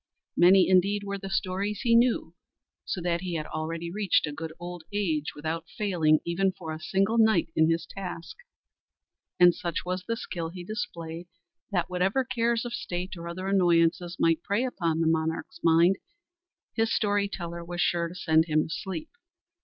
Many 0.35 0.67
indeed 0.67 1.03
were 1.03 1.19
the 1.19 1.29
stories 1.29 1.81
he 1.81 1.93
knew, 1.93 2.33
so 2.85 3.01
that 3.01 3.21
he 3.21 3.35
had 3.35 3.45
already 3.45 3.91
reached 3.91 4.25
a 4.25 4.31
good 4.31 4.51
old 4.59 4.83
age 4.91 5.35
without 5.35 5.69
failing 5.77 6.21
even 6.25 6.53
for 6.53 6.71
a 6.73 6.79
single 6.79 7.19
night 7.19 7.51
in 7.55 7.69
his 7.69 7.85
task; 7.85 8.37
and 9.39 9.53
such 9.53 9.85
was 9.85 10.03
the 10.03 10.17
skill 10.17 10.49
he 10.49 10.63
displayed 10.63 11.27
that 11.71 11.87
whatever 11.87 12.23
cares 12.25 12.65
of 12.65 12.73
state 12.73 13.15
or 13.15 13.27
other 13.27 13.45
annoyances 13.47 14.17
might 14.19 14.41
prey 14.41 14.65
upon 14.65 15.01
the 15.01 15.07
monarch's 15.07 15.59
mind, 15.63 15.97
his 16.73 16.91
story 16.91 17.29
teller 17.29 17.63
was 17.63 17.79
sure 17.79 18.07
to 18.07 18.15
send 18.15 18.45
him 18.45 18.63
to 18.63 18.69
sleep. 18.73 19.09